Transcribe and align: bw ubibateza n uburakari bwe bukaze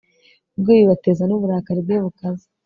bw 0.59 0.65
ubibateza 0.73 1.23
n 1.25 1.31
uburakari 1.37 1.79
bwe 1.85 1.97
bukaze 2.03 2.45